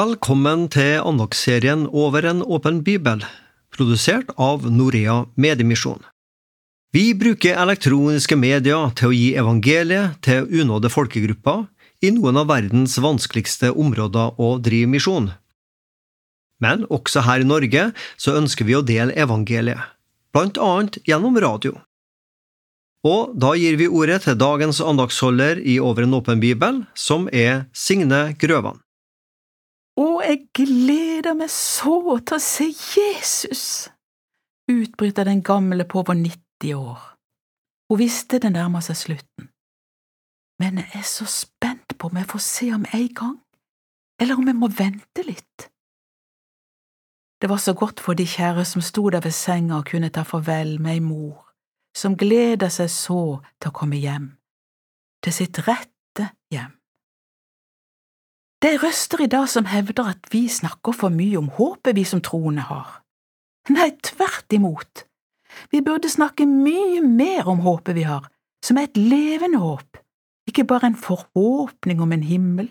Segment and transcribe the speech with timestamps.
[0.00, 3.20] Velkommen til andagsserien Over en åpen bibel,
[3.74, 5.98] produsert av Norea Mediemisjon.
[6.94, 11.66] Vi bruker elektroniske medier til å gi evangeliet til unådde folkegrupper
[12.06, 15.32] i noen av verdens vanskeligste områder å drive misjon.
[16.64, 19.82] Men også her i Norge så ønsker vi å dele evangeliet,
[20.32, 21.74] blant annet gjennom radio.
[23.04, 27.66] Og da gir vi ordet til dagens andagsholder i Over en åpen bibel, som er
[27.74, 28.80] Signe Grøvan.
[30.00, 33.90] Å, jeg gleder meg så til å se Jesus!
[34.70, 37.00] utbryter den gamle på over 90 år.
[37.90, 39.48] Hun visste det nærma seg slutten.
[40.62, 43.36] Men jeg er så spent på om jeg får se ham en gang,
[44.22, 45.66] eller om jeg må vente litt.
[47.42, 50.22] Det var så godt for de kjære som sto der ved senga og kunne ta
[50.28, 51.50] farvel med ei mor
[51.96, 53.22] som gleder seg så
[53.58, 54.28] til å komme hjem,
[55.24, 56.79] til sitt rette hjem.
[58.60, 62.02] Det er røster i dag som hevder at vi snakker for mye om håpet vi
[62.04, 62.98] som troende har.
[63.72, 65.06] Nei, tvert imot.
[65.72, 68.28] Vi burde snakke mye mer om håpet vi har,
[68.64, 69.96] som er et levende håp,
[70.48, 72.68] ikke bare en forhåpning om en himmel,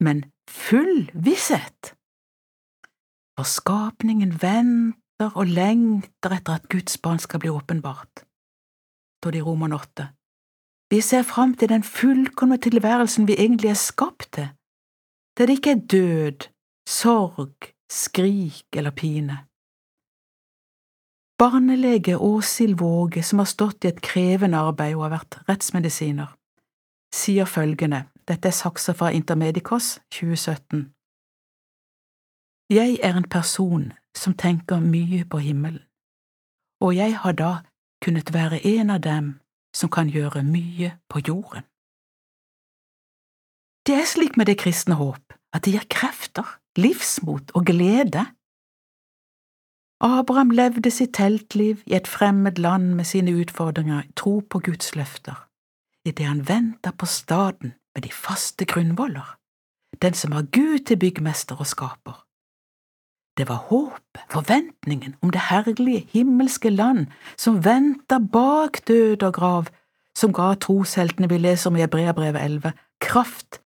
[0.00, 1.94] men full visshet.
[3.38, 8.26] For skapningen venter og lengter etter at Guds barn skal bli åpenbart,
[9.20, 10.10] står det i Roman åtte.
[10.92, 14.50] Vi ser fram til den fullkomne tilværelsen vi egentlig er skapt til
[15.38, 16.48] der det ikke er død,
[16.88, 17.54] sorg,
[17.90, 19.36] skrik eller pine.
[21.38, 26.34] Barnelege Åshild Våge, som har stått i et krevende arbeid og har vært rettsmedisiner,
[27.14, 30.90] sier følgende, dette er sakser fra Intermedicos 2017.
[32.70, 35.82] Jeg er en person som tenker mye på himmelen,
[36.80, 37.52] og jeg har da
[38.04, 39.32] kunnet være en av dem
[39.74, 41.69] som kan gjøre mye på jorden.
[43.90, 46.46] Det er slik med det kristne håp at det gir krefter,
[46.78, 48.20] livsmot og glede.
[49.98, 55.34] Abraham levde sitt teltliv i et fremmed land med sine utfordringer tro på Guds løfter,
[56.06, 59.26] idet han venta på staden med de faste grunnvoller,
[60.02, 62.20] den som har Gud til byggmester og skaper.
[63.38, 69.66] Det var håpet, forventningen om det herlige himmelske land som venta bak død og grav,
[70.14, 73.59] som ga trosheltene vi leser om i Hebreabrevet 11, kraft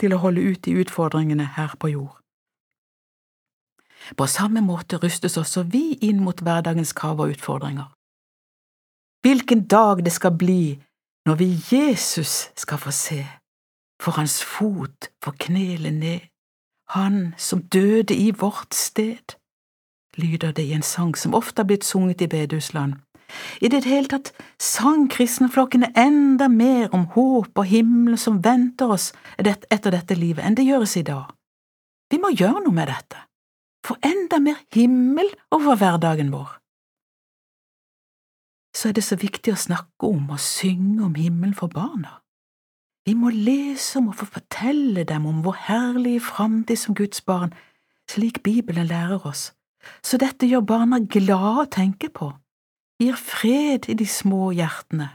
[0.00, 2.14] til å holde ut i utfordringene her på jord.
[4.16, 7.90] På samme måte rustes også vi inn mot hverdagens krav og utfordringer.
[9.22, 10.78] Hvilken dag det skal bli
[11.26, 13.26] når vi Jesus skal få se,
[14.02, 16.20] for hans fot får knele ned,
[16.88, 19.34] han som døde i vårt sted,
[20.16, 22.94] lyder det i en sang som ofte har blitt sunget i bedehusland
[23.60, 24.30] i det hele tatt
[24.62, 30.56] sang kristenflokkene enda mer om håp og himmel som venter oss etter dette livet, enn
[30.58, 31.28] det gjøres i dag.
[32.08, 33.20] Vi må gjøre noe med dette,
[33.84, 36.56] få enda mer himmel over hverdagen vår.
[38.76, 42.20] Så er det så viktig å snakke om og synge om himmelen for barna.
[43.08, 47.54] Vi må lese om og få fortelle dem om vår herlige framtid som Guds barn,
[48.08, 49.52] slik Bibelen lærer oss,
[50.04, 52.32] så dette gjør barna glade å tenke på
[52.98, 55.10] gir fred i de små hjertene.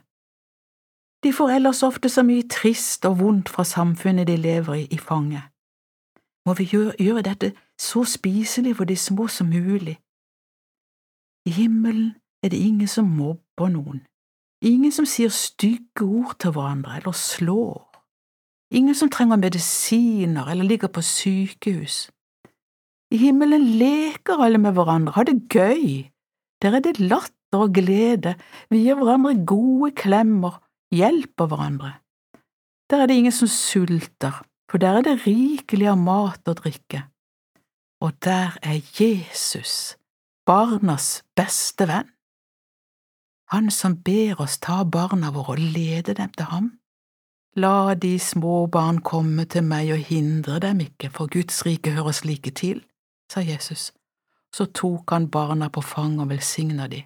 [1.24, 4.98] De får ellers ofte så mye trist og vondt fra samfunnet de lever i, i
[4.98, 5.44] fanget.
[6.46, 9.98] Må vi gjøre, gjøre dette så spiselig for de små som mulig.
[11.48, 14.02] I himmelen er det ingen som mobber noen,
[14.62, 17.84] ingen som sier stygge ord til hverandre eller slår,
[18.72, 22.10] ingen som trenger medisiner eller ligger på sykehus.
[23.12, 26.10] I himmelen leker alle med hverandre, har det gøy,
[26.62, 28.36] der er det latter og glede,
[28.70, 30.60] vi gir hverandre gode klemmer,
[30.94, 31.94] hjelper hverandre.
[32.90, 37.04] Der er det ingen som sulter, for der er det rikelig av mat og drikke.
[38.04, 39.96] Og der er Jesus,
[40.46, 42.10] barnas beste venn.
[43.54, 46.72] Han som ber oss ta barna våre og lede dem til ham.
[47.56, 52.16] La de små barn komme til meg og hindre dem ikke, for Guds rike hører
[52.18, 52.82] slike til,
[53.30, 53.92] sa Jesus.
[54.54, 57.04] Så tok han barna på fanget og velsigna de.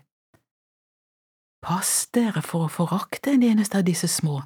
[1.67, 4.37] Pass dere for å forakte en eneste av disse små,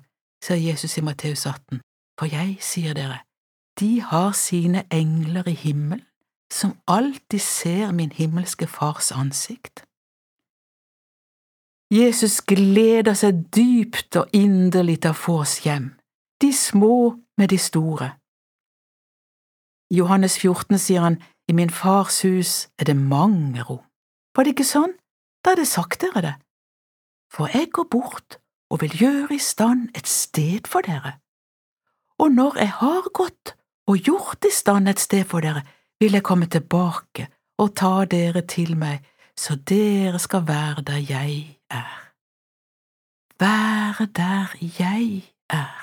[0.41, 1.77] sier Jesus i Matteus 18,
[2.18, 3.19] for jeg sier dere,
[3.77, 6.01] de har sine engler i himmelen,
[6.50, 9.85] som alltid ser min himmelske Fars ansikt.
[11.94, 15.91] Jesus gleder seg dypt og inderlig til å få oss hjem,
[16.41, 18.15] de små med de store.
[19.94, 23.85] I Johannes 14 sier han, i min fars hus er det mange rom.
[24.33, 24.95] Var det ikke sånn?
[25.45, 26.39] Da er det sagt dere det
[27.31, 28.38] for jeg går bort
[28.72, 31.18] og vil gjøre i stand et sted for dere.
[32.19, 33.56] Og når jeg har gått
[33.88, 35.63] og gjort i stand et sted for dere,
[36.00, 39.04] vil jeg komme tilbake og ta dere til meg,
[39.38, 42.12] så dere skal være der jeg er.
[43.39, 45.77] Være der jeg er.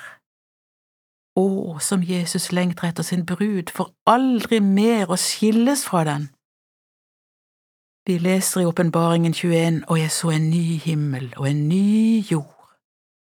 [1.35, 6.29] Å, som Jesus lengter etter sin brud, for aldri mer å skilles fra den.
[8.09, 12.71] Vi leser i Åpenbaringen 21, og jeg så en ny himmel og en ny jord.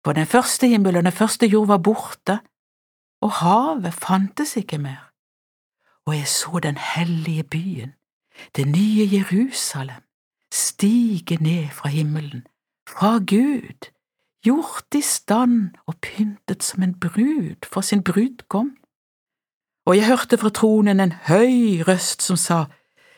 [0.04, 2.38] For den første himmel og den første jord var borte,
[3.24, 5.08] og havet fantes ikke mer.
[6.06, 7.94] Og jeg så den hellige byen,
[8.56, 10.02] det nye Jerusalem,
[10.52, 12.44] stige ned fra himmelen,
[12.88, 13.88] fra Gud,
[14.44, 18.76] gjort i stand og pyntet som en brud for sin brudgom.
[19.86, 22.64] Og jeg hørte fra tronen en høy røst som sa,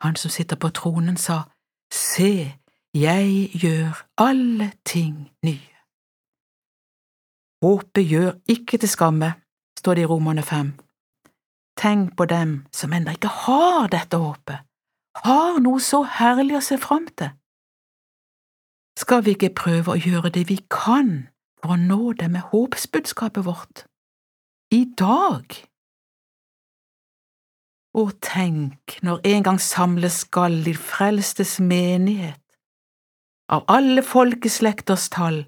[0.00, 1.42] Han som sitter på tronen sa,
[1.92, 2.52] Se,
[2.94, 5.74] jeg gjør alle ting nye.
[7.62, 9.32] Håpet gjør ikke til skamme,
[9.78, 10.74] står det i Romerne fem.
[11.78, 14.62] Tenk på dem som ennå ikke har dette håpet,
[15.24, 17.32] har noe så herlig å se fram til.
[18.98, 21.28] Skal vi ikke prøve å gjøre det vi kan
[21.62, 23.84] for å nå det med håpsbudskapet vårt?
[24.74, 25.54] I dag?
[27.98, 32.42] Og tenk når en gang samles skal de frelstes menighet,
[33.50, 35.40] av alle folkeslekters tall,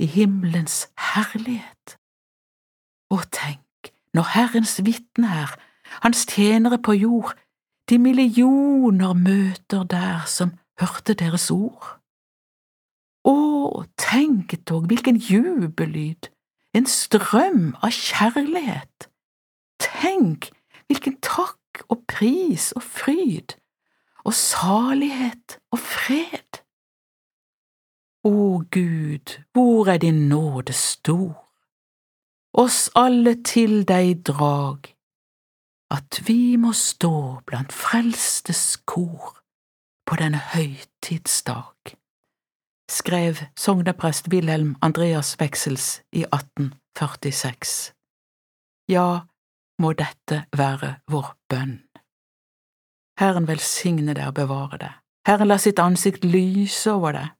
[0.00, 1.96] i himmelens herlighet.
[3.12, 5.52] Å, tenk når Herrens vitne er,
[6.02, 7.34] hans tjenere på jord,
[7.90, 11.98] de millioner møter der som hørte deres ord.
[13.28, 16.30] Å, tenk dog hvilken jubellyd,
[16.74, 19.10] en strøm av kjærlighet.
[19.84, 20.48] Tenk
[20.88, 21.58] hvilken takk
[21.88, 23.56] og pris og fryd
[24.24, 26.60] og salighet og fred.
[28.24, 31.34] Å Gud, hvor er din nåde stor,
[32.56, 34.88] oss alle til deg drag,
[35.92, 39.34] at vi må stå blant frelstes kor
[40.08, 41.92] på denne høytidsdag,
[42.88, 47.92] skrev sogneprest Wilhelm Andreas Veksels i 1846.
[48.88, 49.26] Ja,
[49.82, 51.78] må dette være vår bønn.
[53.20, 54.94] Herren velsigne deg og bevare deg.
[55.28, 57.30] Herren la sitt ansikt lyse over deg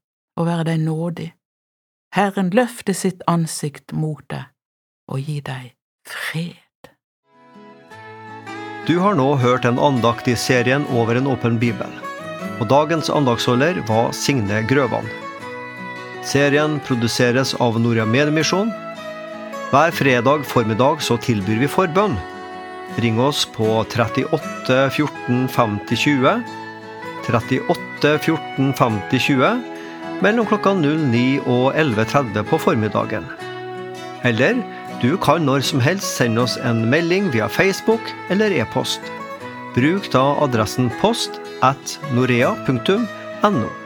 [0.40, 1.30] og være deg nådig.
[2.14, 4.46] Herren løfte sitt ansikt mot deg
[5.10, 5.74] og gi deg
[6.08, 6.60] fred.
[8.86, 11.90] Du har nå hørt en andakt serien Over en åpen bibel,
[12.60, 15.08] og dagens andagsholder var Signe Grøvan.
[16.24, 18.72] Serien produseres av Norea Mediemisjon
[19.72, 22.16] hver fredag formiddag så tilbyr vi forbønn.
[23.00, 26.34] Ring oss på 38 14 50 20.
[27.24, 33.26] 38 14 50 20 mellom klokka 09 og 11.30 på formiddagen.
[34.24, 34.60] Eller
[35.02, 39.00] du kan når som helst sende oss en melding via Facebook eller e-post.
[39.74, 43.83] Bruk da adressen post at norea.no.